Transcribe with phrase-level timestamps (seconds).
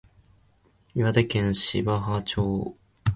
[0.95, 2.75] 岩手県紫波町